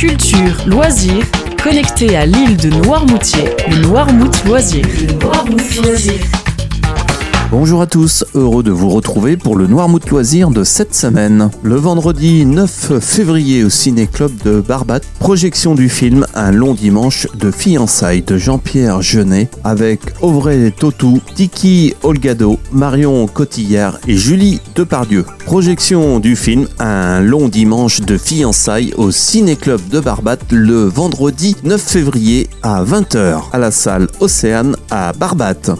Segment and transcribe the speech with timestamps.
[0.00, 1.26] culture, loisirs,
[1.62, 4.30] connecté à l'île de Noirmoutier, le Noirmout.
[4.46, 6.49] Le Noirmout Loisir.
[7.50, 11.50] Bonjour à tous, heureux de vous retrouver pour le Noirmouth Loisir de cette semaine.
[11.64, 17.50] Le vendredi 9 février au Ciné-Club de Barbate, projection du film Un long dimanche de
[17.50, 25.24] fiançailles de Jean-Pierre Jeunet avec Auvray Totou, Tiki Olgado, Marion Cotillard et Julie Depardieu.
[25.44, 31.82] Projection du film Un long dimanche de fiançailles au Ciné-Club de Barbate le vendredi 9
[31.82, 35.72] février à 20h à la salle Océane à Barbate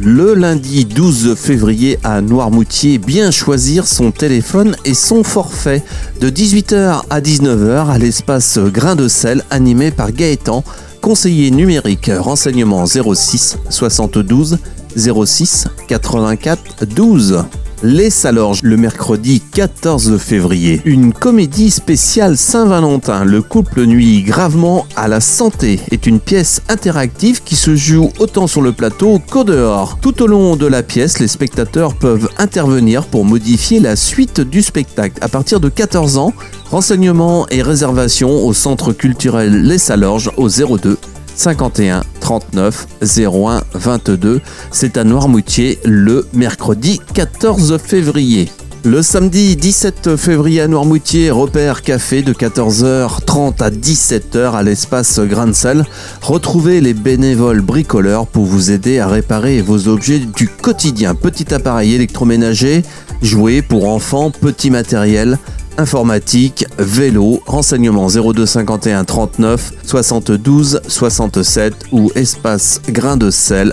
[0.00, 5.82] le lundi 12 février à Noirmoutier, bien choisir son téléphone et son forfait
[6.20, 10.64] de 18h à 19h à l'espace Grain de sel animé par Gaëtan,
[11.00, 14.58] conseiller numérique, renseignement 06 72
[14.96, 17.44] 06 84 12.
[17.86, 20.80] Les Salorges le mercredi 14 février.
[20.86, 23.24] Une comédie spéciale Saint-Valentin.
[23.24, 28.46] Le couple nuit gravement à la santé est une pièce interactive qui se joue autant
[28.46, 29.98] sur le plateau qu'au dehors.
[30.00, 34.62] Tout au long de la pièce, les spectateurs peuvent intervenir pour modifier la suite du
[34.62, 35.18] spectacle.
[35.20, 36.32] À partir de 14 ans,
[36.70, 40.96] renseignements et réservations au centre culturel Les Salorges au 02
[41.36, 44.40] 51 39 01 22.
[44.70, 48.48] C'est à Noirmoutier le mercredi 14 février.
[48.82, 55.84] Le samedi 17 février à Noirmoutier, repère café de 14h30 à 17h à l'espace Gransel.
[56.22, 61.14] Retrouvez les bénévoles bricoleurs pour vous aider à réparer vos objets du quotidien.
[61.14, 62.84] Petit appareil électroménager,
[63.20, 65.38] jouets pour enfants, petit matériel,
[65.78, 73.72] informatique, vélo, renseignements 02 51 39 72 67 ou espace grain de sel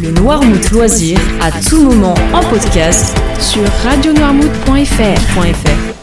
[0.00, 6.01] Le Noirmouth Loisir à tout moment en podcast sur radionoirmouth.fr.